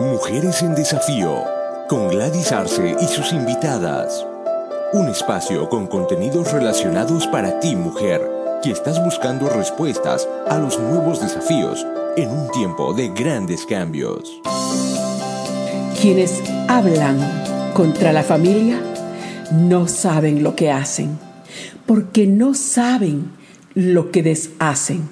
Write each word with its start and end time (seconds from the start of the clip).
Mujeres 0.00 0.62
en 0.62 0.74
Desafío, 0.74 1.44
con 1.86 2.08
Gladys 2.08 2.52
Arce 2.52 2.96
y 2.98 3.04
sus 3.04 3.34
invitadas. 3.34 4.26
Un 4.94 5.08
espacio 5.08 5.68
con 5.68 5.86
contenidos 5.86 6.50
relacionados 6.52 7.26
para 7.26 7.60
ti, 7.60 7.76
mujer, 7.76 8.26
que 8.62 8.70
estás 8.70 9.04
buscando 9.04 9.50
respuestas 9.50 10.26
a 10.48 10.56
los 10.56 10.78
nuevos 10.80 11.20
desafíos 11.20 11.86
en 12.16 12.30
un 12.30 12.50
tiempo 12.50 12.94
de 12.94 13.08
grandes 13.10 13.66
cambios. 13.66 14.40
Quienes 16.00 16.40
hablan 16.66 17.18
contra 17.74 18.14
la 18.14 18.22
familia 18.22 18.80
no 19.52 19.86
saben 19.86 20.42
lo 20.42 20.56
que 20.56 20.72
hacen, 20.72 21.18
porque 21.84 22.26
no 22.26 22.54
saben 22.54 23.32
lo 23.74 24.10
que 24.10 24.22
deshacen, 24.22 25.10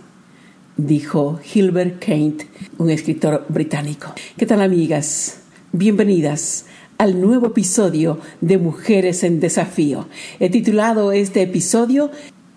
dijo 0.78 1.40
Hilbert 1.52 1.98
Kent, 1.98 2.44
un 2.78 2.88
escritor 2.88 3.44
británico. 3.48 4.14
¿Qué 4.36 4.46
tal 4.46 4.62
amigas? 4.62 5.40
Bienvenidas 5.72 6.66
al 6.98 7.20
nuevo 7.20 7.48
episodio 7.48 8.20
de 8.40 8.58
Mujeres 8.58 9.24
en 9.24 9.40
Desafío. 9.40 10.08
He 10.38 10.48
titulado 10.48 11.12
este 11.12 11.42
episodio 11.42 12.10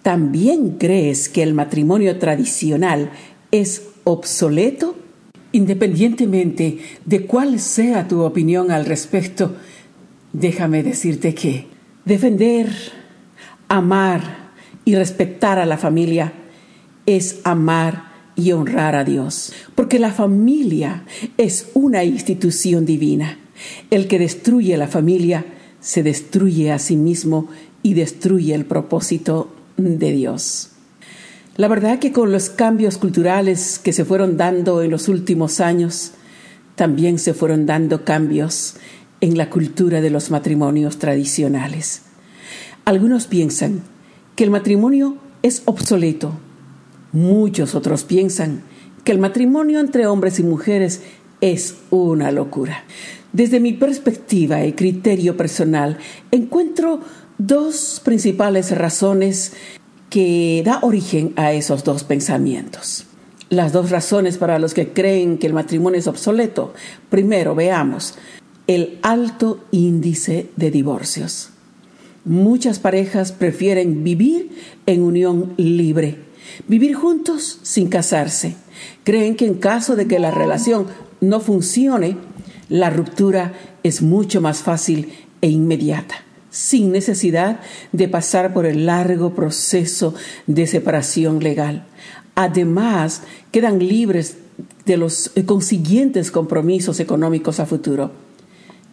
¿También 0.03 0.77
crees 0.77 1.29
que 1.29 1.43
el 1.43 1.53
matrimonio 1.53 2.17
tradicional 2.19 3.11
es 3.51 3.87
obsoleto? 4.03 4.95
Independientemente 5.51 6.79
de 7.05 7.25
cuál 7.25 7.59
sea 7.59 8.07
tu 8.07 8.21
opinión 8.21 8.71
al 8.71 8.85
respecto, 8.85 9.55
déjame 10.31 10.83
decirte 10.83 11.33
que 11.33 11.67
defender, 12.05 12.71
amar 13.67 14.51
y 14.85 14.95
respetar 14.95 15.59
a 15.59 15.65
la 15.65 15.77
familia 15.77 16.33
es 17.05 17.41
amar 17.43 18.10
y 18.35 18.51
honrar 18.51 18.95
a 18.95 19.03
Dios, 19.03 19.53
porque 19.75 19.99
la 19.99 20.11
familia 20.11 21.03
es 21.37 21.69
una 21.73 22.03
institución 22.03 22.85
divina. 22.85 23.37
El 23.89 24.07
que 24.07 24.19
destruye 24.19 24.75
la 24.77 24.87
familia 24.87 25.45
se 25.79 26.03
destruye 26.03 26.71
a 26.71 26.79
sí 26.79 26.95
mismo 26.95 27.47
y 27.83 27.93
destruye 27.95 28.53
el 28.53 28.65
propósito 28.65 29.53
de 29.77 30.11
Dios. 30.11 30.69
La 31.57 31.67
verdad 31.67 31.99
que 31.99 32.11
con 32.11 32.31
los 32.31 32.49
cambios 32.49 32.97
culturales 32.97 33.79
que 33.79 33.93
se 33.93 34.05
fueron 34.05 34.37
dando 34.37 34.81
en 34.81 34.91
los 34.91 35.09
últimos 35.09 35.59
años, 35.59 36.11
también 36.75 37.19
se 37.19 37.33
fueron 37.33 37.65
dando 37.65 38.05
cambios 38.05 38.75
en 39.19 39.37
la 39.37 39.49
cultura 39.49 40.01
de 40.01 40.09
los 40.09 40.31
matrimonios 40.31 40.97
tradicionales. 40.97 42.03
Algunos 42.85 43.27
piensan 43.27 43.83
que 44.35 44.43
el 44.43 44.49
matrimonio 44.49 45.17
es 45.43 45.61
obsoleto. 45.65 46.33
Muchos 47.13 47.75
otros 47.75 48.03
piensan 48.03 48.63
que 49.03 49.11
el 49.11 49.19
matrimonio 49.19 49.79
entre 49.79 50.07
hombres 50.07 50.39
y 50.39 50.43
mujeres 50.43 51.01
es 51.41 51.75
una 51.89 52.31
locura. 52.31 52.83
Desde 53.33 53.59
mi 53.59 53.73
perspectiva 53.73 54.65
y 54.65 54.73
criterio 54.73 55.37
personal, 55.37 55.97
encuentro 56.31 57.01
dos 57.37 58.01
principales 58.03 58.77
razones 58.77 59.53
que 60.09 60.61
da 60.65 60.79
origen 60.81 61.33
a 61.37 61.53
esos 61.53 61.83
dos 61.83 62.03
pensamientos. 62.03 63.05
Las 63.49 63.73
dos 63.73 63.89
razones 63.89 64.37
para 64.37 64.59
los 64.59 64.73
que 64.73 64.93
creen 64.93 65.37
que 65.37 65.47
el 65.47 65.53
matrimonio 65.53 65.99
es 65.99 66.07
obsoleto. 66.07 66.73
Primero, 67.09 67.55
veamos 67.55 68.15
el 68.67 68.99
alto 69.01 69.63
índice 69.71 70.49
de 70.55 70.71
divorcios. 70.71 71.49
Muchas 72.23 72.79
parejas 72.79 73.31
prefieren 73.31 74.03
vivir 74.03 74.51
en 74.85 75.01
unión 75.01 75.53
libre, 75.57 76.17
vivir 76.67 76.95
juntos 76.95 77.59
sin 77.63 77.87
casarse. 77.87 78.55
Creen 79.03 79.35
que 79.35 79.45
en 79.45 79.55
caso 79.55 79.95
de 79.95 80.07
que 80.07 80.19
la 80.19 80.31
relación 80.31 80.87
no 81.19 81.39
funcione, 81.39 82.17
la 82.69 82.89
ruptura 82.89 83.53
es 83.83 84.01
mucho 84.01 84.41
más 84.41 84.59
fácil 84.59 85.13
e 85.41 85.49
inmediata 85.49 86.15
sin 86.51 86.91
necesidad 86.91 87.61
de 87.93 88.09
pasar 88.09 88.53
por 88.53 88.65
el 88.65 88.85
largo 88.85 89.33
proceso 89.33 90.13
de 90.47 90.67
separación 90.67 91.39
legal. 91.39 91.85
Además, 92.35 93.23
quedan 93.51 93.79
libres 93.79 94.37
de 94.85 94.97
los 94.97 95.31
consiguientes 95.45 96.29
compromisos 96.29 96.99
económicos 96.99 97.59
a 97.59 97.65
futuro. 97.65 98.11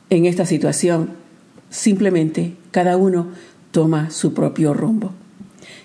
En 0.09 0.25
esta 0.25 0.47
situación, 0.47 1.11
simplemente 1.69 2.55
cada 2.71 2.97
uno 2.97 3.29
toma 3.73 4.11
su 4.11 4.33
propio 4.35 4.73
rumbo. 4.73 5.13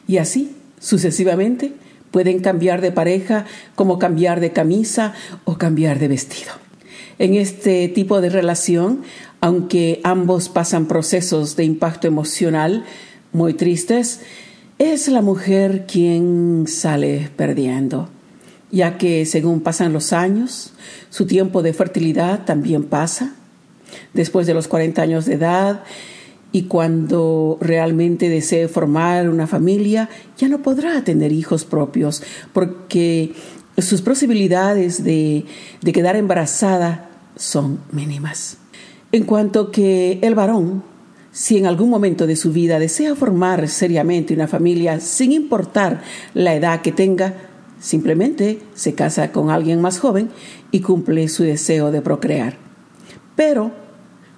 Y 0.08 0.18
así, 0.18 0.52
sucesivamente, 0.84 1.74
pueden 2.12 2.40
cambiar 2.40 2.82
de 2.82 2.92
pareja 2.92 3.46
como 3.76 3.98
cambiar 3.98 4.40
de 4.40 4.52
camisa 4.52 5.14
o 5.46 5.58
cambiar 5.58 5.98
de 6.00 6.10
vestido. 6.10 6.52
En 7.20 7.36
este 7.36 7.88
tipo 7.88 8.22
de 8.22 8.30
relación 8.30 9.04
aunque 9.44 10.00
ambos 10.06 10.48
pasan 10.48 10.86
procesos 10.86 11.58
de 11.58 11.66
impacto 11.66 12.08
emocional 12.08 12.86
muy 13.34 13.54
tristes, 13.54 14.22
es 14.80 15.10
la 15.10 15.22
mujer 15.22 15.86
quien 15.86 16.64
sale 16.66 17.30
perdiendo, 17.36 18.08
ya 18.72 18.98
que 18.98 19.26
según 19.26 19.60
pasan 19.60 19.92
los 19.92 20.14
años, 20.14 20.72
su 21.10 21.28
tiempo 21.28 21.62
de 21.62 21.74
fertilidad 21.74 22.46
también 22.46 22.86
pasa. 22.86 23.36
Después 24.14 24.48
de 24.48 24.54
los 24.54 24.70
40 24.70 25.02
años 25.02 25.26
de 25.26 25.34
edad 25.34 25.84
y 26.53 26.64
cuando 26.64 27.58
realmente 27.59 28.30
desee 28.30 28.69
formar 28.69 29.28
una 29.28 29.47
familia, 29.47 30.08
ya 30.38 30.47
no 30.47 30.62
podrá 30.62 31.03
tener 31.03 31.34
hijos 31.34 31.66
propios 31.66 32.22
porque 32.53 33.34
sus 33.80 34.03
posibilidades 34.03 35.03
de, 35.03 35.46
de 35.81 35.92
quedar 35.92 36.16
embarazada 36.16 37.09
son 37.36 37.80
mínimas. 37.92 38.58
En 39.12 39.24
cuanto 39.24 39.72
que 39.72 40.19
el 40.22 40.36
varón, 40.36 40.84
si 41.31 41.58
en 41.58 41.66
algún 41.66 41.90
momento 41.90 42.28
de 42.28 42.36
su 42.36 42.52
vida 42.52 42.78
desea 42.78 43.16
formar 43.16 43.68
seriamente 43.68 44.36
una 44.36 44.47
familia 44.47 45.00
sin 45.00 45.31
importar 45.31 46.03
la 46.36 46.53
edad 46.53 46.81
que 46.81 46.92
tenga, 46.92 47.34
simplemente 47.80 48.59
se 48.75 48.94
casa 48.94 49.31
con 49.31 49.50
alguien 49.50 49.81
más 49.81 49.97
joven 50.00 50.30
y 50.69 50.81
cumple 50.81 51.28
su 51.30 51.42
deseo 51.42 51.92
de 51.92 52.03
procrear. 52.03 52.58
Pero 53.36 53.83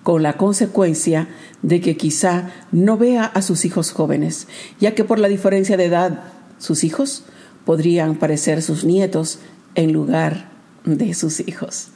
con 0.06 0.22
la 0.22 0.34
consecuencia 0.34 1.28
de 1.64 1.82
que 1.82 1.98
quizá 1.98 2.52
no 2.72 2.96
vea 2.96 3.26
a 3.26 3.42
sus 3.42 3.66
hijos 3.66 3.92
jóvenes, 3.92 4.48
ya 4.80 4.94
que 4.94 5.04
por 5.04 5.18
la 5.18 5.28
diferencia 5.28 5.78
de 5.78 5.86
edad 5.86 6.26
sus 6.60 6.84
hijos 6.84 7.24
podrían 7.66 8.14
parecer 8.14 8.62
sus 8.62 8.84
nietos 8.84 9.40
en 9.74 9.94
lugar 9.94 10.52
de 10.86 11.16
sus 11.16 11.40
hijos. 11.40 11.88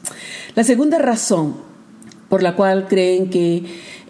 La 0.55 0.63
segunda 0.63 0.97
razón 0.97 1.57
por 2.29 2.41
la 2.41 2.55
cual 2.55 2.87
creen 2.87 3.29
que 3.29 3.65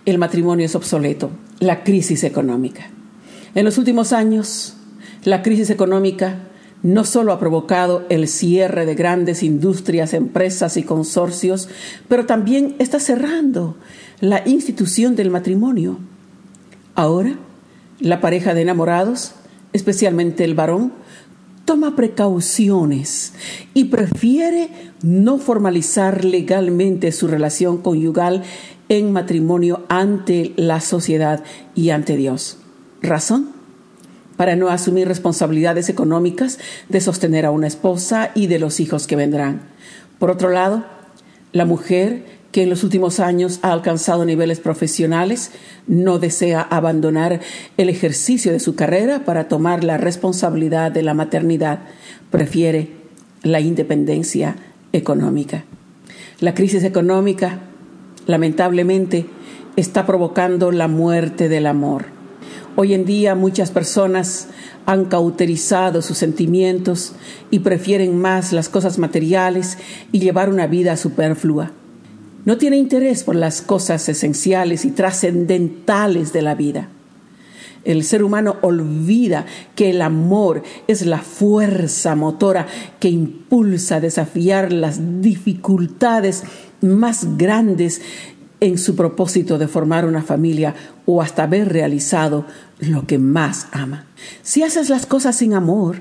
el 0.06 0.18
matrimonio 0.18 0.66
es 0.66 0.76
obsoleto, 0.76 1.30
la 1.60 1.84
crisis 1.84 2.24
económica. 2.24 2.90
En 3.54 3.66
los 3.66 3.78
últimos 3.78 4.14
años, 4.14 4.76
la 5.26 5.42
crisis 5.42 5.70
económica 5.72 6.38
no 6.82 7.04
solo 7.04 7.34
ha 7.34 7.40
provocado 7.40 8.06
el 8.10 8.28
cierre 8.28 8.86
de 8.86 8.96
grandes 8.96 9.44
industrias, 9.44 10.14
empresas 10.14 10.78
y 10.78 10.84
consorcios, 10.84 11.70
pero 12.08 12.26
también 12.26 12.76
está 12.80 13.00
cerrando 13.00 13.76
la 14.22 14.48
institución 14.48 15.16
del 15.16 15.30
matrimonio. 15.30 16.00
Ahora, 16.96 17.38
la 18.00 18.22
pareja 18.22 18.54
de 18.54 18.62
enamorados, 18.62 19.34
especialmente 19.74 20.44
el 20.46 20.56
varón, 20.56 20.94
toma 21.66 21.96
precauciones 21.96 23.34
y 23.74 23.86
prefiere 23.86 24.70
no 25.04 25.38
formalizar 25.38 26.26
legalmente 26.26 27.12
su 27.12 27.28
relación 27.28 27.78
conyugal 27.78 28.44
en 28.90 29.12
matrimonio 29.12 29.86
ante 29.88 30.54
la 30.56 30.82
sociedad 30.82 31.44
y 31.76 31.92
ante 31.92 32.18
Dios. 32.18 32.58
¿Razón? 33.02 33.59
Para 34.40 34.56
no 34.56 34.70
asumir 34.70 35.06
responsabilidades 35.06 35.90
económicas 35.90 36.60
de 36.88 37.02
sostener 37.02 37.46
a 37.46 37.52
una 37.52 37.68
esposa 37.68 38.32
y 38.36 38.48
de 38.48 38.58
los 38.58 38.80
hijos 38.80 39.06
que 39.06 39.18
vendrán. 39.18 39.64
Por 40.18 40.32
otro 40.32 40.50
lado, 40.50 40.86
la 41.52 41.66
mujer 41.66 42.24
que 42.54 42.64
en 42.64 42.70
los 42.70 42.86
últimos 42.86 43.20
años 43.20 43.60
ha 43.64 43.74
alcanzado 43.74 44.24
niveles 44.24 44.62
profesionales, 44.62 45.52
no 45.88 46.20
desea 46.20 46.62
abandonar 46.62 47.42
el 47.76 47.90
ejercicio 47.90 48.54
de 48.54 48.62
su 48.62 48.76
carrera 48.76 49.26
para 49.26 49.50
tomar 49.50 49.84
la 49.84 49.98
responsabilidad 49.98 50.94
de 50.94 51.04
la 51.04 51.14
maternidad, 51.14 51.80
prefiere 52.32 52.92
la 53.44 53.60
independencia 53.60 54.56
económica. 54.94 55.66
La 56.40 56.54
crisis 56.54 56.86
económica, 56.86 57.60
lamentablemente, 58.26 59.26
está 59.76 60.06
provocando 60.06 60.72
la 60.72 60.88
muerte 60.88 61.50
del 61.50 61.68
amor. 61.68 62.19
Hoy 62.82 62.94
en 62.94 63.04
día 63.04 63.36
muchas 63.36 63.72
personas 63.72 64.48
han 64.86 65.04
cauterizado 65.04 66.02
sus 66.02 66.18
sentimientos 66.18 67.12
y 67.52 67.60
prefieren 67.60 68.18
más 68.18 68.54
las 68.54 68.70
cosas 68.70 68.98
materiales 68.98 69.78
y 70.14 70.20
llevar 70.20 70.48
una 70.48 70.66
vida 70.66 70.96
superflua 70.96 71.74
no 72.46 72.58
tiene 72.58 72.78
interés 72.78 73.26
por 73.26 73.36
las 73.36 73.62
cosas 73.62 74.08
esenciales 74.08 74.86
y 74.86 74.92
trascendentales 74.92 76.32
de 76.32 76.42
la 76.42 76.56
vida. 76.56 76.88
El 77.84 78.06
ser 78.06 78.24
humano 78.24 78.56
olvida 78.62 79.46
que 79.76 79.90
el 79.90 80.02
amor 80.02 80.64
es 80.88 81.06
la 81.06 81.20
fuerza 81.20 82.16
motora 82.16 82.66
que 83.02 83.10
impulsa 83.10 83.98
a 83.98 84.00
desafiar 84.00 84.72
las 84.72 85.22
dificultades 85.22 86.44
más 86.82 87.38
grandes 87.38 88.02
en 88.62 88.78
su 88.78 88.96
propósito 88.96 89.58
de 89.58 89.68
formar 89.68 90.06
una 90.06 90.22
familia 90.22 90.76
o 91.06 91.22
hasta 91.22 91.44
haber 91.44 91.72
realizado 91.72 92.46
lo 92.80 93.08
que 93.08 93.18
más 93.18 93.68
ama. 93.72 94.06
Si 94.42 94.64
haces 94.64 94.90
las 94.90 95.06
cosas 95.06 95.38
sin 95.38 95.54
amor, 95.54 95.98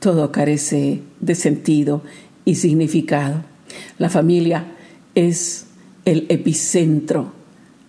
todo 0.00 0.32
carece 0.32 1.02
de 1.20 1.34
sentido 1.34 2.02
y 2.44 2.56
significado. 2.56 3.44
La 3.98 4.08
familia 4.08 4.64
es 5.14 5.66
el 6.04 6.26
epicentro 6.28 7.32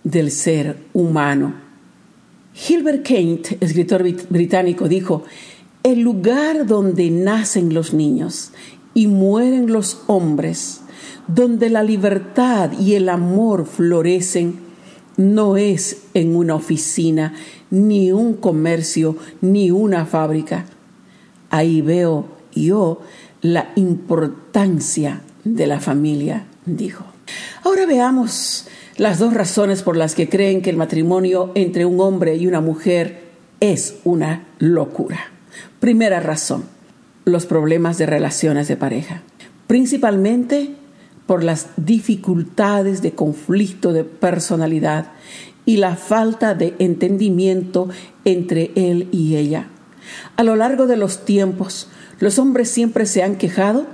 del 0.04 0.30
ser 0.30 0.76
humano. 0.92 1.54
Gilbert 2.54 3.02
Kent, 3.02 3.62
escritor 3.62 4.04
británico, 4.28 4.88
dijo, 4.88 5.24
el 5.82 6.00
lugar 6.00 6.66
donde 6.66 7.10
nacen 7.10 7.74
los 7.74 7.92
niños 7.92 8.52
y 8.94 9.06
mueren 9.06 9.72
los 9.72 10.02
hombres, 10.06 10.82
donde 11.26 11.70
la 11.70 11.82
libertad 11.82 12.72
y 12.78 12.94
el 12.94 13.08
amor 13.08 13.66
florecen, 13.66 14.60
no 15.16 15.56
es 15.56 16.04
en 16.14 16.34
una 16.36 16.54
oficina, 16.54 17.34
ni 17.70 18.12
un 18.12 18.34
comercio, 18.34 19.16
ni 19.40 19.70
una 19.70 20.06
fábrica. 20.06 20.66
Ahí 21.50 21.82
veo 21.82 22.26
yo 22.54 23.00
la 23.40 23.72
importancia 23.76 25.22
de 25.44 25.66
la 25.66 25.80
familia, 25.80 26.46
dijo. 26.64 27.04
Ahora 27.64 27.86
veamos 27.86 28.66
las 28.96 29.18
dos 29.18 29.34
razones 29.34 29.82
por 29.82 29.96
las 29.96 30.14
que 30.14 30.28
creen 30.28 30.62
que 30.62 30.70
el 30.70 30.76
matrimonio 30.76 31.50
entre 31.54 31.84
un 31.84 32.00
hombre 32.00 32.36
y 32.36 32.46
una 32.46 32.60
mujer 32.60 33.22
es 33.60 33.96
una 34.04 34.46
locura. 34.58 35.32
Primera 35.80 36.20
razón, 36.20 36.64
los 37.24 37.46
problemas 37.46 37.98
de 37.98 38.06
relaciones 38.06 38.68
de 38.68 38.76
pareja, 38.76 39.22
principalmente 39.66 40.74
por 41.32 41.44
las 41.44 41.68
dificultades 41.78 43.00
de 43.00 43.12
conflicto 43.12 43.94
de 43.94 44.04
personalidad 44.04 45.12
y 45.64 45.78
la 45.78 45.96
falta 45.96 46.54
de 46.54 46.74
entendimiento 46.78 47.88
entre 48.26 48.70
él 48.74 49.08
y 49.12 49.36
ella. 49.36 49.68
A 50.36 50.42
lo 50.42 50.56
largo 50.56 50.86
de 50.86 50.98
los 50.98 51.24
tiempos, 51.24 51.88
los 52.20 52.38
hombres 52.38 52.68
siempre 52.68 53.06
se 53.06 53.22
han 53.22 53.36
quejado 53.36 53.86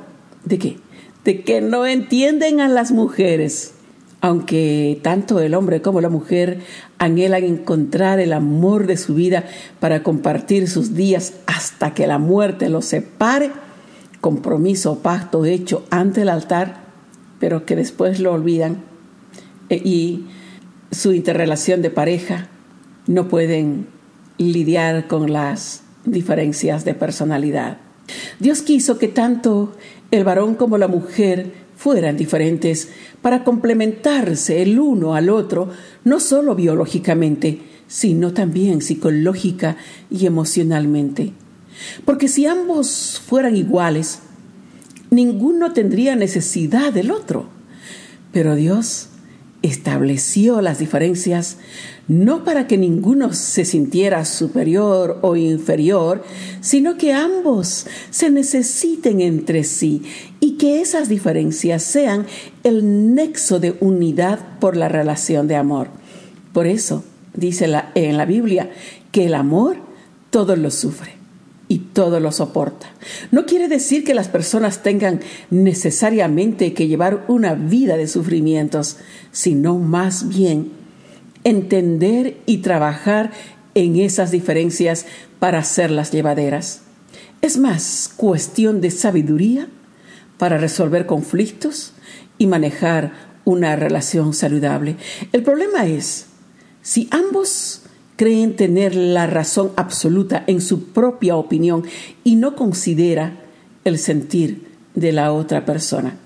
de 0.44 0.58
qué? 0.58 0.76
De 1.24 1.44
que 1.44 1.60
no 1.60 1.86
entienden 1.86 2.60
a 2.60 2.66
las 2.66 2.90
mujeres. 2.90 3.74
Aunque 4.20 4.98
tanto 5.04 5.38
el 5.38 5.54
hombre 5.54 5.80
como 5.80 6.00
la 6.00 6.08
mujer 6.08 6.58
anhelan 6.98 7.44
encontrar 7.44 8.18
el 8.18 8.32
amor 8.32 8.88
de 8.88 8.96
su 8.96 9.14
vida 9.14 9.44
para 9.78 10.02
compartir 10.02 10.68
sus 10.68 10.96
días 10.96 11.34
hasta 11.46 11.94
que 11.94 12.08
la 12.08 12.18
muerte 12.18 12.68
los 12.68 12.86
separe, 12.86 13.52
compromiso 14.20 14.90
o 14.90 14.98
pacto 14.98 15.44
hecho 15.44 15.84
ante 15.90 16.22
el 16.22 16.30
altar, 16.30 16.87
pero 17.38 17.64
que 17.64 17.76
después 17.76 18.20
lo 18.20 18.32
olvidan 18.32 18.82
e, 19.68 19.76
y 19.76 20.26
su 20.90 21.12
interrelación 21.12 21.82
de 21.82 21.90
pareja 21.90 22.48
no 23.06 23.28
pueden 23.28 23.86
lidiar 24.38 25.06
con 25.06 25.32
las 25.32 25.82
diferencias 26.04 26.84
de 26.84 26.94
personalidad. 26.94 27.78
Dios 28.38 28.62
quiso 28.62 28.98
que 28.98 29.08
tanto 29.08 29.74
el 30.10 30.24
varón 30.24 30.54
como 30.54 30.78
la 30.78 30.88
mujer 30.88 31.52
fueran 31.76 32.16
diferentes 32.16 32.88
para 33.22 33.44
complementarse 33.44 34.62
el 34.62 34.78
uno 34.78 35.14
al 35.14 35.28
otro, 35.30 35.70
no 36.04 36.18
solo 36.20 36.54
biológicamente, 36.54 37.60
sino 37.86 38.32
también 38.32 38.82
psicológica 38.82 39.76
y 40.10 40.26
emocionalmente. 40.26 41.32
Porque 42.04 42.28
si 42.28 42.46
ambos 42.46 43.22
fueran 43.24 43.56
iguales, 43.56 44.20
ninguno 45.10 45.72
tendría 45.72 46.16
necesidad 46.16 46.92
del 46.92 47.10
otro. 47.10 47.48
Pero 48.32 48.54
Dios 48.54 49.08
estableció 49.62 50.60
las 50.60 50.78
diferencias 50.78 51.56
no 52.06 52.44
para 52.44 52.66
que 52.66 52.78
ninguno 52.78 53.32
se 53.32 53.64
sintiera 53.64 54.24
superior 54.24 55.18
o 55.22 55.36
inferior, 55.36 56.22
sino 56.60 56.96
que 56.96 57.12
ambos 57.12 57.86
se 58.10 58.30
necesiten 58.30 59.20
entre 59.20 59.64
sí 59.64 60.02
y 60.40 60.52
que 60.52 60.80
esas 60.80 61.08
diferencias 61.08 61.82
sean 61.82 62.26
el 62.62 63.14
nexo 63.14 63.60
de 63.60 63.76
unidad 63.80 64.58
por 64.58 64.76
la 64.76 64.88
relación 64.88 65.48
de 65.48 65.56
amor. 65.56 65.88
Por 66.52 66.66
eso 66.66 67.04
dice 67.34 67.66
en 67.94 68.16
la 68.16 68.24
Biblia 68.24 68.70
que 69.12 69.26
el 69.26 69.34
amor 69.34 69.76
todo 70.30 70.56
lo 70.56 70.70
sufre 70.70 71.17
y 71.68 71.78
todo 71.78 72.18
lo 72.18 72.32
soporta. 72.32 72.88
No 73.30 73.46
quiere 73.46 73.68
decir 73.68 74.04
que 74.04 74.14
las 74.14 74.28
personas 74.28 74.82
tengan 74.82 75.20
necesariamente 75.50 76.72
que 76.72 76.88
llevar 76.88 77.24
una 77.28 77.54
vida 77.54 77.96
de 77.96 78.08
sufrimientos, 78.08 78.96
sino 79.30 79.78
más 79.78 80.28
bien 80.28 80.72
entender 81.44 82.38
y 82.46 82.58
trabajar 82.58 83.30
en 83.74 83.96
esas 83.96 84.30
diferencias 84.30 85.06
para 85.38 85.58
hacerlas 85.58 86.10
llevaderas. 86.10 86.82
Es 87.42 87.58
más 87.58 88.10
cuestión 88.16 88.80
de 88.80 88.90
sabiduría 88.90 89.68
para 90.38 90.58
resolver 90.58 91.06
conflictos 91.06 91.92
y 92.38 92.46
manejar 92.46 93.12
una 93.44 93.76
relación 93.76 94.34
saludable. 94.34 94.96
El 95.32 95.42
problema 95.42 95.86
es 95.86 96.26
si 96.82 97.08
ambos 97.10 97.82
creen 98.18 98.56
tener 98.56 98.96
la 98.96 99.28
razón 99.28 99.70
absoluta 99.76 100.42
en 100.48 100.60
su 100.60 100.88
propia 100.88 101.36
opinión 101.36 101.84
y 102.24 102.34
no 102.34 102.56
considera 102.56 103.36
el 103.84 103.96
sentir 103.96 104.66
de 104.96 105.12
la 105.12 105.32
otra 105.32 105.64
persona. 105.64 106.16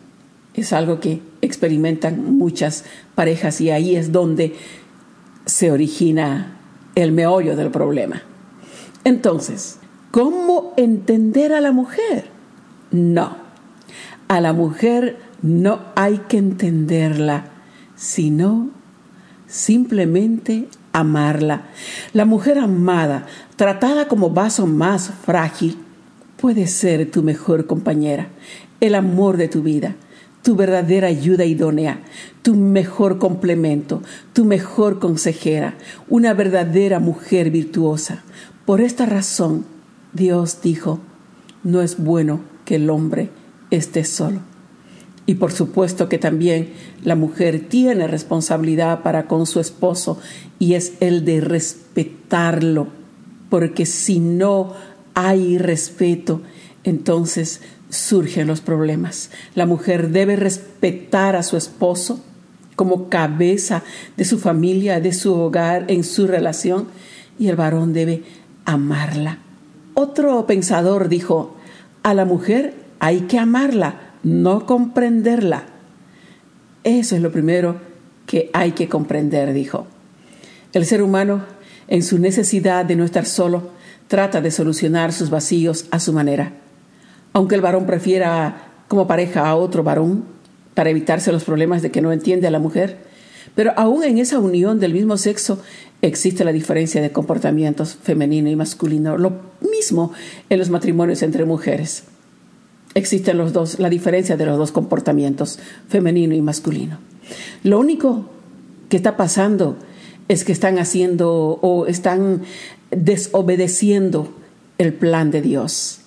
Es 0.54 0.72
algo 0.72 1.00
que 1.00 1.20
experimentan 1.42 2.38
muchas 2.38 2.86
parejas 3.14 3.60
y 3.60 3.70
ahí 3.70 3.94
es 3.94 4.10
donde 4.10 4.56
se 5.44 5.70
origina 5.70 6.56
el 6.94 7.12
meollo 7.12 7.56
del 7.56 7.70
problema. 7.70 8.22
Entonces, 9.04 9.78
¿cómo 10.10 10.72
entender 10.78 11.52
a 11.52 11.60
la 11.60 11.72
mujer? 11.72 12.30
No, 12.90 13.36
a 14.28 14.40
la 14.40 14.54
mujer 14.54 15.18
no 15.42 15.80
hay 15.94 16.22
que 16.26 16.38
entenderla, 16.38 17.50
sino 17.96 18.70
simplemente 19.46 20.68
amarla. 20.92 21.62
La 22.12 22.24
mujer 22.24 22.58
amada, 22.58 23.26
tratada 23.56 24.08
como 24.08 24.30
vaso 24.30 24.66
más 24.66 25.10
frágil, 25.24 25.78
puede 26.36 26.66
ser 26.66 27.10
tu 27.10 27.22
mejor 27.22 27.66
compañera, 27.66 28.28
el 28.80 28.94
amor 28.94 29.36
de 29.36 29.48
tu 29.48 29.62
vida, 29.62 29.94
tu 30.42 30.56
verdadera 30.56 31.08
ayuda 31.08 31.44
idónea, 31.44 32.00
tu 32.42 32.54
mejor 32.56 33.18
complemento, 33.18 34.02
tu 34.32 34.44
mejor 34.44 34.98
consejera, 34.98 35.74
una 36.08 36.34
verdadera 36.34 36.98
mujer 36.98 37.50
virtuosa. 37.50 38.24
Por 38.66 38.80
esta 38.80 39.06
razón, 39.06 39.64
Dios 40.12 40.60
dijo, 40.62 41.00
no 41.62 41.80
es 41.80 42.02
bueno 42.02 42.40
que 42.64 42.76
el 42.76 42.90
hombre 42.90 43.30
esté 43.70 44.04
solo. 44.04 44.51
Y 45.24 45.34
por 45.34 45.52
supuesto 45.52 46.08
que 46.08 46.18
también 46.18 46.70
la 47.04 47.14
mujer 47.14 47.68
tiene 47.68 48.08
responsabilidad 48.08 49.02
para 49.02 49.26
con 49.26 49.46
su 49.46 49.60
esposo 49.60 50.18
y 50.58 50.74
es 50.74 50.94
el 51.00 51.24
de 51.24 51.40
respetarlo, 51.40 52.88
porque 53.48 53.86
si 53.86 54.18
no 54.18 54.74
hay 55.14 55.58
respeto, 55.58 56.40
entonces 56.84 57.60
surgen 57.88 58.46
los 58.46 58.60
problemas. 58.60 59.30
La 59.54 59.66
mujer 59.66 60.10
debe 60.10 60.36
respetar 60.36 61.36
a 61.36 61.42
su 61.42 61.56
esposo 61.56 62.20
como 62.74 63.08
cabeza 63.08 63.82
de 64.16 64.24
su 64.24 64.38
familia, 64.38 64.98
de 64.98 65.12
su 65.12 65.34
hogar, 65.34 65.84
en 65.88 66.02
su 66.02 66.26
relación, 66.26 66.88
y 67.38 67.48
el 67.48 67.56
varón 67.56 67.92
debe 67.92 68.22
amarla. 68.64 69.38
Otro 69.94 70.46
pensador 70.46 71.08
dijo, 71.08 71.56
a 72.02 72.14
la 72.14 72.24
mujer 72.24 72.74
hay 72.98 73.22
que 73.22 73.38
amarla, 73.38 74.01
no 74.22 74.66
comprenderla. 74.66 75.64
Eso 76.84 77.16
es 77.16 77.22
lo 77.22 77.32
primero 77.32 77.76
que 78.26 78.50
hay 78.52 78.72
que 78.72 78.88
comprender, 78.88 79.52
dijo. 79.52 79.86
El 80.72 80.86
ser 80.86 81.02
humano, 81.02 81.44
en 81.88 82.02
su 82.02 82.18
necesidad 82.18 82.84
de 82.84 82.96
no 82.96 83.04
estar 83.04 83.26
solo, 83.26 83.70
trata 84.08 84.40
de 84.40 84.50
solucionar 84.50 85.12
sus 85.12 85.30
vacíos 85.30 85.86
a 85.90 85.98
su 85.98 86.12
manera. 86.12 86.52
Aunque 87.32 87.54
el 87.54 87.60
varón 87.60 87.86
prefiera 87.86 88.68
como 88.88 89.06
pareja 89.06 89.48
a 89.48 89.56
otro 89.56 89.82
varón 89.82 90.24
para 90.74 90.90
evitarse 90.90 91.32
los 91.32 91.44
problemas 91.44 91.82
de 91.82 91.90
que 91.90 92.02
no 92.02 92.12
entiende 92.12 92.46
a 92.46 92.50
la 92.50 92.58
mujer, 92.58 92.98
pero 93.54 93.72
aún 93.76 94.04
en 94.04 94.18
esa 94.18 94.38
unión 94.38 94.80
del 94.80 94.94
mismo 94.94 95.16
sexo 95.16 95.60
existe 96.00 96.44
la 96.44 96.52
diferencia 96.52 97.02
de 97.02 97.12
comportamientos 97.12 97.96
femenino 98.02 98.48
y 98.48 98.56
masculino, 98.56 99.18
lo 99.18 99.32
mismo 99.60 100.12
en 100.48 100.58
los 100.58 100.70
matrimonios 100.70 101.22
entre 101.22 101.44
mujeres 101.44 102.04
existen 102.94 103.38
los 103.38 103.52
dos, 103.52 103.78
la 103.78 103.88
diferencia 103.88 104.36
de 104.36 104.46
los 104.46 104.58
dos 104.58 104.72
comportamientos, 104.72 105.58
femenino 105.88 106.34
y 106.34 106.42
masculino. 106.42 106.98
Lo 107.62 107.78
único 107.78 108.26
que 108.88 108.96
está 108.96 109.16
pasando 109.16 109.76
es 110.28 110.44
que 110.44 110.52
están 110.52 110.78
haciendo 110.78 111.58
o 111.62 111.86
están 111.86 112.42
desobedeciendo 112.90 114.32
el 114.78 114.92
plan 114.92 115.30
de 115.30 115.42
Dios. 115.42 116.00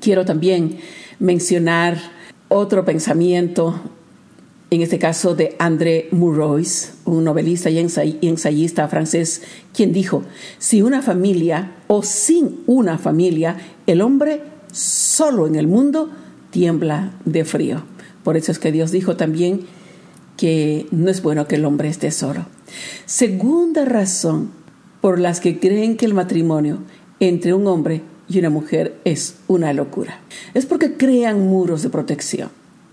Quiero 0.00 0.24
también 0.24 0.78
mencionar 1.18 1.98
otro 2.48 2.84
pensamiento, 2.84 3.80
en 4.70 4.82
este 4.82 4.98
caso 4.98 5.34
de 5.34 5.56
André 5.58 6.08
Mourois, 6.12 6.94
un 7.04 7.24
novelista 7.24 7.70
y 7.70 7.78
ensayista 8.22 8.88
francés, 8.88 9.42
quien 9.74 9.92
dijo, 9.92 10.22
si 10.58 10.82
una 10.82 11.02
familia 11.02 11.72
o 11.88 12.02
sin 12.02 12.60
una 12.66 12.98
familia, 12.98 13.56
el 13.86 14.00
hombre 14.00 14.42
solo 14.72 15.46
en 15.46 15.56
el 15.56 15.66
mundo 15.66 16.10
tiembla 16.50 17.12
de 17.24 17.44
frío. 17.44 17.82
Por 18.22 18.36
eso 18.36 18.52
es 18.52 18.58
que 18.58 18.72
Dios 18.72 18.90
dijo 18.90 19.16
también 19.16 19.66
que 20.36 20.86
no 20.90 21.10
es 21.10 21.22
bueno 21.22 21.46
que 21.46 21.56
el 21.56 21.64
hombre 21.64 21.88
esté 21.88 22.10
solo. 22.10 22.46
Segunda 23.06 23.84
razón 23.84 24.50
por 25.00 25.18
las 25.18 25.40
que 25.40 25.58
creen 25.58 25.96
que 25.96 26.06
el 26.06 26.14
matrimonio 26.14 26.78
entre 27.20 27.54
un 27.54 27.66
hombre 27.66 28.02
y 28.28 28.38
una 28.38 28.50
mujer 28.50 28.96
es 29.04 29.36
una 29.48 29.72
locura. 29.72 30.20
Es 30.54 30.66
porque 30.66 30.94
crean 30.94 31.46
muros 31.46 31.82
de 31.82 31.90
protección. 31.90 32.50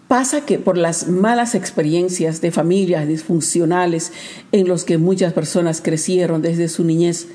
Pasa 0.07 0.45
que 0.45 0.57
por 0.57 0.77
las 0.77 1.09
malas 1.09 1.53
experiencias 1.53 2.39
de 2.39 2.51
familias 2.51 3.07
disfuncionales 3.07 4.13
en 4.53 4.67
los 4.67 4.85
que 4.85 4.97
muchas 4.97 5.33
personas 5.33 5.81
crecieron 5.81 6.41
desde 6.41 6.69
su 6.69 6.85
niñez, 6.85 7.27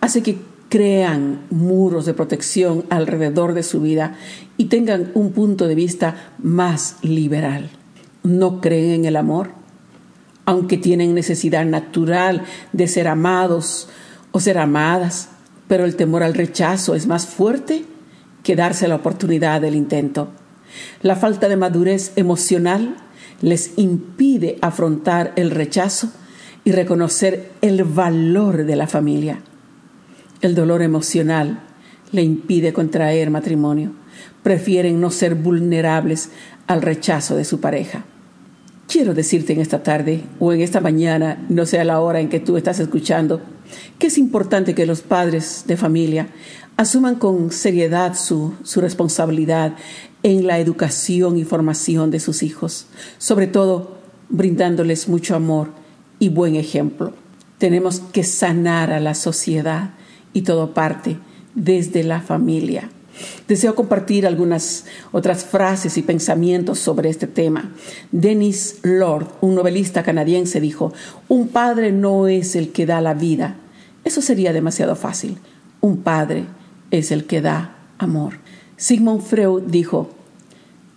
hace 0.00 0.22
que 0.22 0.38
crean 0.68 1.46
muros 1.50 2.04
de 2.06 2.14
protección 2.14 2.84
alrededor 2.90 3.54
de 3.54 3.62
su 3.62 3.80
vida 3.80 4.16
y 4.56 4.66
tengan 4.66 5.10
un 5.14 5.32
punto 5.32 5.66
de 5.66 5.74
vista 5.74 6.32
más 6.38 6.96
liberal. 7.02 7.70
No 8.22 8.60
creen 8.60 8.90
en 8.90 9.04
el 9.06 9.16
amor, 9.16 9.50
aunque 10.44 10.76
tienen 10.76 11.14
necesidad 11.14 11.64
natural 11.64 12.42
de 12.72 12.88
ser 12.88 13.08
amados 13.08 13.88
o 14.32 14.40
ser 14.40 14.58
amadas, 14.58 15.30
pero 15.68 15.84
el 15.84 15.96
temor 15.96 16.22
al 16.22 16.34
rechazo 16.34 16.94
es 16.94 17.06
más 17.06 17.26
fuerte 17.26 17.84
que 18.42 18.56
darse 18.56 18.88
la 18.88 18.96
oportunidad 18.96 19.60
del 19.60 19.74
intento. 19.74 20.28
La 21.02 21.16
falta 21.16 21.48
de 21.48 21.56
madurez 21.56 22.12
emocional 22.16 22.96
les 23.40 23.72
impide 23.76 24.58
afrontar 24.60 25.32
el 25.36 25.50
rechazo 25.50 26.10
y 26.64 26.72
reconocer 26.72 27.50
el 27.62 27.84
valor 27.84 28.64
de 28.64 28.76
la 28.76 28.86
familia. 28.86 29.40
El 30.40 30.54
dolor 30.54 30.82
emocional 30.82 31.60
le 32.12 32.22
impide 32.22 32.72
contraer 32.72 33.30
matrimonio. 33.30 33.92
Prefieren 34.42 35.00
no 35.00 35.10
ser 35.10 35.34
vulnerables 35.34 36.30
al 36.66 36.82
rechazo 36.82 37.36
de 37.36 37.44
su 37.44 37.60
pareja. 37.60 38.04
Quiero 38.86 39.14
decirte 39.14 39.52
en 39.52 39.60
esta 39.60 39.82
tarde 39.82 40.22
o 40.38 40.52
en 40.52 40.60
esta 40.62 40.80
mañana, 40.80 41.44
no 41.48 41.66
sea 41.66 41.84
la 41.84 42.00
hora 42.00 42.20
en 42.20 42.28
que 42.28 42.40
tú 42.40 42.56
estás 42.56 42.80
escuchando, 42.80 43.42
que 43.98 44.06
es 44.06 44.16
importante 44.16 44.74
que 44.74 44.86
los 44.86 45.02
padres 45.02 45.64
de 45.66 45.76
familia 45.76 46.28
asuman 46.76 47.16
con 47.16 47.50
seriedad 47.50 48.14
su, 48.14 48.54
su 48.62 48.80
responsabilidad 48.80 49.74
en 50.22 50.46
la 50.46 50.58
educación 50.58 51.36
y 51.36 51.44
formación 51.44 52.10
de 52.10 52.20
sus 52.20 52.42
hijos, 52.42 52.86
sobre 53.18 53.46
todo 53.46 53.98
brindándoles 54.30 55.08
mucho 55.08 55.34
amor 55.34 55.68
y 56.18 56.28
buen 56.30 56.54
ejemplo. 56.54 57.12
Tenemos 57.58 58.00
que 58.00 58.22
sanar 58.24 58.92
a 58.92 59.00
la 59.00 59.14
sociedad 59.14 59.90
y 60.32 60.42
todo 60.42 60.74
parte 60.74 61.18
desde 61.54 62.04
la 62.04 62.20
familia. 62.20 62.90
Deseo 63.48 63.74
compartir 63.74 64.26
algunas 64.26 64.84
otras 65.12 65.44
frases 65.44 65.96
y 65.98 66.02
pensamientos 66.02 66.78
sobre 66.78 67.08
este 67.08 67.26
tema. 67.26 67.72
Dennis 68.12 68.78
Lord, 68.82 69.26
un 69.40 69.54
novelista 69.54 70.02
canadiense, 70.02 70.60
dijo, 70.60 70.92
un 71.28 71.48
padre 71.48 71.90
no 71.92 72.28
es 72.28 72.54
el 72.54 72.70
que 72.70 72.86
da 72.86 73.00
la 73.00 73.14
vida. 73.14 73.56
Eso 74.04 74.22
sería 74.22 74.52
demasiado 74.52 74.94
fácil. 74.96 75.38
Un 75.80 75.98
padre 75.98 76.44
es 76.90 77.10
el 77.10 77.24
que 77.24 77.40
da 77.40 77.76
amor. 77.98 78.34
Sigmund 78.76 79.22
Freud 79.22 79.64
dijo, 79.66 80.10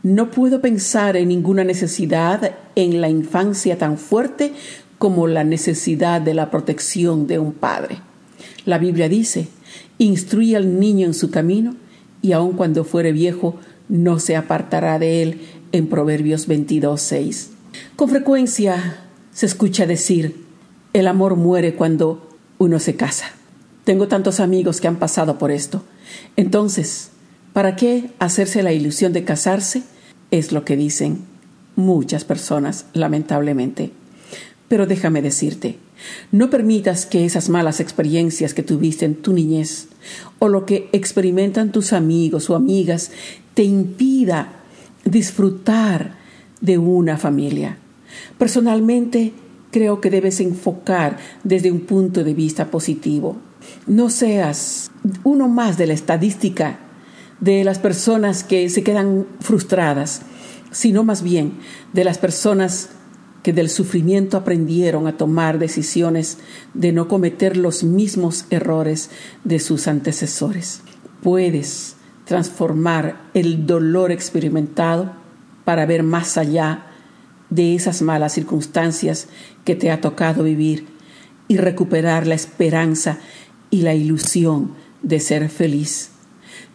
no 0.03 0.31
puedo 0.31 0.61
pensar 0.61 1.15
en 1.15 1.27
ninguna 1.27 1.63
necesidad 1.63 2.55
en 2.75 3.01
la 3.01 3.09
infancia 3.09 3.77
tan 3.77 3.97
fuerte 3.97 4.53
como 4.97 5.27
la 5.27 5.43
necesidad 5.43 6.21
de 6.21 6.33
la 6.33 6.51
protección 6.51 7.27
de 7.27 7.39
un 7.39 7.53
padre. 7.53 7.99
La 8.65 8.77
Biblia 8.77 9.09
dice, 9.09 9.47
instruye 9.97 10.55
al 10.55 10.79
niño 10.79 11.07
en 11.07 11.13
su 11.13 11.31
camino 11.31 11.75
y 12.21 12.33
aun 12.33 12.53
cuando 12.53 12.83
fuere 12.83 13.11
viejo, 13.11 13.55
no 13.89 14.19
se 14.19 14.35
apartará 14.35 14.99
de 14.99 15.23
él 15.23 15.41
en 15.71 15.87
Proverbios 15.87 16.47
22, 16.47 17.01
6. 17.01 17.49
Con 17.95 18.09
frecuencia 18.09 19.05
se 19.33 19.45
escucha 19.45 19.85
decir, 19.85 20.45
el 20.93 21.07
amor 21.07 21.35
muere 21.35 21.75
cuando 21.75 22.29
uno 22.57 22.79
se 22.79 22.95
casa. 22.95 23.31
Tengo 23.83 24.07
tantos 24.07 24.39
amigos 24.39 24.81
que 24.81 24.87
han 24.87 24.97
pasado 24.97 25.37
por 25.37 25.51
esto. 25.51 25.83
Entonces, 26.35 27.09
¿para 27.53 27.75
qué 27.75 28.11
hacerse 28.19 28.61
la 28.61 28.73
ilusión 28.73 29.13
de 29.13 29.23
casarse? 29.23 29.83
Es 30.29 30.51
lo 30.51 30.65
que 30.65 30.77
dicen 30.77 31.19
muchas 31.75 32.25
personas, 32.25 32.85
lamentablemente. 32.93 33.91
Pero 34.67 34.85
déjame 34.85 35.21
decirte, 35.21 35.77
no 36.31 36.49
permitas 36.49 37.05
que 37.05 37.25
esas 37.25 37.49
malas 37.49 37.79
experiencias 37.79 38.53
que 38.53 38.63
tuviste 38.63 39.05
en 39.05 39.15
tu 39.15 39.33
niñez 39.33 39.87
o 40.39 40.47
lo 40.47 40.65
que 40.65 40.89
experimentan 40.91 41.71
tus 41.71 41.93
amigos 41.93 42.49
o 42.49 42.55
amigas 42.55 43.11
te 43.53 43.63
impida 43.63 44.53
disfrutar 45.05 46.15
de 46.61 46.77
una 46.77 47.17
familia. 47.17 47.77
Personalmente, 48.37 49.33
creo 49.71 50.01
que 50.01 50.09
debes 50.09 50.39
enfocar 50.39 51.17
desde 51.43 51.71
un 51.71 51.81
punto 51.81 52.23
de 52.23 52.33
vista 52.33 52.69
positivo. 52.69 53.37
No 53.87 54.09
seas 54.09 54.91
uno 55.23 55.47
más 55.47 55.77
de 55.77 55.87
la 55.87 55.93
estadística 55.93 56.79
de 57.39 57.63
las 57.63 57.79
personas 57.79 58.43
que 58.43 58.69
se 58.69 58.83
quedan 58.83 59.25
frustradas, 59.39 60.21
sino 60.71 61.03
más 61.03 61.23
bien 61.23 61.53
de 61.93 62.03
las 62.03 62.17
personas 62.17 62.89
que 63.43 63.53
del 63.53 63.69
sufrimiento 63.69 64.37
aprendieron 64.37 65.07
a 65.07 65.17
tomar 65.17 65.57
decisiones 65.59 66.37
de 66.73 66.91
no 66.91 67.07
cometer 67.07 67.57
los 67.57 67.83
mismos 67.83 68.45
errores 68.49 69.09
de 69.43 69.59
sus 69.59 69.87
antecesores. 69.87 70.81
Puedes 71.23 71.95
transformar 72.25 73.29
el 73.33 73.65
dolor 73.65 74.11
experimentado 74.11 75.11
para 75.65 75.85
ver 75.85 76.03
más 76.03 76.37
allá 76.37 76.87
de 77.49 77.75
esas 77.75 78.01
malas 78.01 78.33
circunstancias 78.33 79.27
que 79.65 79.75
te 79.75 79.91
ha 79.91 80.01
tocado 80.01 80.43
vivir 80.43 80.87
y 81.47 81.57
recuperar 81.57 82.27
la 82.27 82.35
esperanza 82.35 83.17
y 83.69 83.81
la 83.81 83.93
ilusión 83.93 84.73
de 85.01 85.19
ser 85.19 85.49
feliz. 85.49 86.11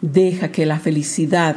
Deja 0.01 0.51
que 0.51 0.65
la 0.65 0.79
felicidad 0.79 1.55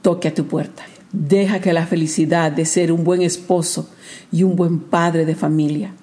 toque 0.00 0.28
a 0.28 0.34
tu 0.34 0.46
puerta. 0.46 0.84
Deja 1.16 1.60
que 1.60 1.72
la 1.72 1.86
felicidad 1.86 2.50
de 2.50 2.66
ser 2.66 2.90
un 2.90 3.04
buen 3.04 3.22
esposo 3.22 3.88
y 4.32 4.42
un 4.42 4.56
buen 4.56 4.80
padre 4.80 5.24
de 5.24 5.36
familia 5.36 5.94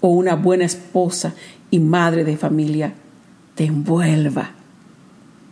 o 0.00 0.08
una 0.08 0.34
buena 0.34 0.64
esposa 0.64 1.34
y 1.70 1.78
madre 1.78 2.24
de 2.24 2.36
familia 2.36 2.92
te 3.54 3.66
envuelva. 3.66 4.50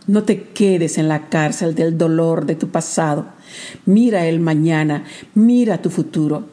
No 0.07 0.23
te 0.23 0.43
quedes 0.49 0.97
en 0.97 1.07
la 1.07 1.29
cárcel 1.29 1.73
del 1.73 1.97
dolor 1.97 2.45
de 2.45 2.55
tu 2.55 2.67
pasado. 2.67 3.27
Mira 3.85 4.25
el 4.25 4.41
mañana, 4.41 5.05
mira 5.35 5.81
tu 5.81 5.89
futuro. 5.89 6.49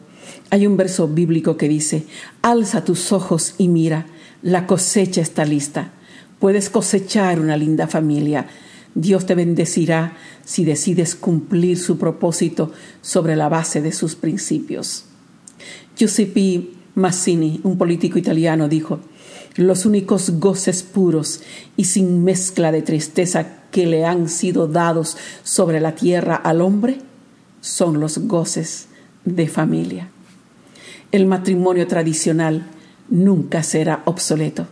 Hay 0.50 0.64
un 0.64 0.76
verso 0.76 1.08
bíblico 1.08 1.56
que 1.56 1.68
dice, 1.68 2.04
alza 2.40 2.84
tus 2.84 3.10
ojos 3.10 3.56
y 3.58 3.66
mira, 3.66 4.06
la 4.42 4.68
cosecha 4.68 5.20
está 5.20 5.44
lista. 5.44 5.90
Puedes 6.38 6.70
cosechar 6.70 7.40
una 7.40 7.56
linda 7.56 7.88
familia 7.88 8.46
Dios 8.98 9.26
te 9.26 9.36
bendecirá 9.36 10.16
si 10.44 10.64
decides 10.64 11.14
cumplir 11.14 11.78
su 11.78 11.98
propósito 11.98 12.72
sobre 13.00 13.36
la 13.36 13.48
base 13.48 13.80
de 13.80 13.92
sus 13.92 14.16
principios. 14.16 15.04
Giuseppe 15.96 16.70
Mazzini, 16.96 17.60
un 17.62 17.78
político 17.78 18.18
italiano, 18.18 18.68
dijo, 18.68 18.98
los 19.54 19.86
únicos 19.86 20.40
goces 20.40 20.82
puros 20.82 21.42
y 21.76 21.84
sin 21.84 22.24
mezcla 22.24 22.72
de 22.72 22.82
tristeza 22.82 23.46
que 23.70 23.86
le 23.86 24.04
han 24.04 24.28
sido 24.28 24.66
dados 24.66 25.16
sobre 25.44 25.80
la 25.80 25.94
tierra 25.94 26.34
al 26.34 26.60
hombre 26.60 26.98
son 27.60 28.00
los 28.00 28.18
goces 28.26 28.88
de 29.24 29.46
familia. 29.46 30.08
El 31.12 31.26
matrimonio 31.26 31.86
tradicional 31.86 32.66
nunca 33.08 33.62
será 33.62 34.02
obsoleto 34.06 34.66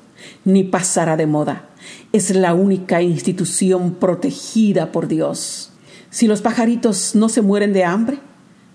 ni 0.44 0.64
pasará 0.64 1.16
de 1.16 1.26
moda 1.26 1.68
es 2.12 2.34
la 2.34 2.54
única 2.54 3.02
institución 3.02 3.94
protegida 3.94 4.92
por 4.92 5.08
Dios. 5.08 5.72
Si 6.10 6.26
los 6.26 6.40
pajaritos 6.40 7.14
no 7.14 7.28
se 7.28 7.42
mueren 7.42 7.72
de 7.72 7.84
hambre, 7.84 8.18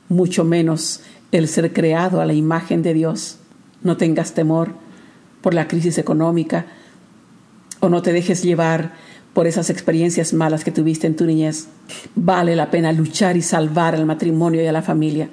mucho 0.10 0.44
menos 0.44 1.01
el 1.32 1.48
ser 1.48 1.74
creado 1.74 2.22
a 2.22 2.25
la 2.25 2.34
imagen 2.34 2.84
de 2.84 2.94
Dios. 2.94 3.38
No 3.84 3.98
tengas 3.98 4.34
temor 4.34 4.74
por 5.41 5.53
la 5.53 5.68
crisis 5.68 5.98
económica 5.98 6.68
o 7.80 7.89
no 7.89 8.01
te 8.01 8.13
dejes 8.13 8.44
llevar 8.44 8.94
por 9.34 9.48
esas 9.48 9.70
experiencias 9.70 10.34
malas 10.34 10.63
que 10.63 10.72
tuviste 10.72 11.08
en 11.08 11.15
tu 11.15 11.25
niñez. 11.25 11.68
Vale 12.15 12.56
la 12.56 12.70
pena 12.70 12.91
luchar 12.91 13.38
y 13.38 13.41
salvar 13.41 13.96
al 13.96 14.06
matrimonio 14.06 14.62
y 14.62 14.68
a 14.68 14.72
la 14.72 14.82
familia. 14.82 15.30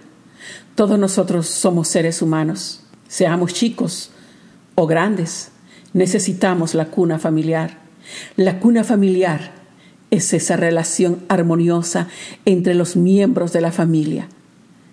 Todos 0.74 0.98
nosotros 0.98 1.46
somos 1.46 1.88
seres 1.88 2.22
humanos, 2.22 2.84
seamos 3.08 3.52
chicos 3.52 4.10
o 4.76 4.86
grandes, 4.86 5.50
necesitamos 5.92 6.74
la 6.74 6.86
cuna 6.86 7.18
familiar 7.18 7.88
La 8.36 8.60
cuna 8.60 8.84
familiar 8.84 9.52
es 10.10 10.32
esa 10.32 10.56
relación 10.56 11.24
armoniosa 11.28 12.08
entre 12.44 12.74
los 12.74 12.96
miembros 12.96 13.52
de 13.52 13.60
la 13.60 13.72
familia. 13.72 14.28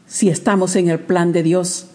Si 0.07 0.29
estamos 0.29 0.75
en 0.75 0.89
el 0.89 0.99
plan 0.99 1.31
de 1.31 1.43
Dios, 1.43 1.87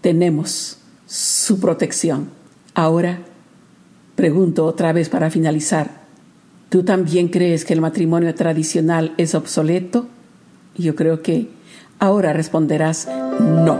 tenemos 0.00 0.78
su 1.06 1.60
protección. 1.60 2.30
Ahora, 2.74 3.20
pregunto 4.16 4.66
otra 4.66 4.92
vez 4.92 5.08
para 5.08 5.30
finalizar, 5.30 6.02
¿tú 6.68 6.82
también 6.82 7.28
crees 7.28 7.64
que 7.64 7.74
el 7.74 7.80
matrimonio 7.80 8.34
tradicional 8.34 9.14
es 9.16 9.34
obsoleto? 9.34 10.06
Yo 10.76 10.96
creo 10.96 11.22
que 11.22 11.48
ahora 12.00 12.32
responderás 12.32 13.08
no. 13.40 13.78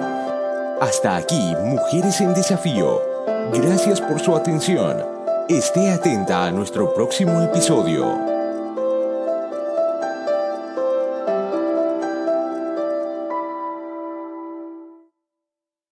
Hasta 0.81 1.17
aquí, 1.17 1.53
Mujeres 1.65 2.21
en 2.21 2.35
Desafío. 2.35 3.14
Gracias 3.53 4.01
por 4.01 4.21
su 4.21 4.35
atención. 4.35 5.03
Esté 5.49 5.91
atenta 5.91 6.47
a 6.47 6.51
nuestro 6.51 6.93
próximo 6.95 7.43
episodio. 7.43 8.34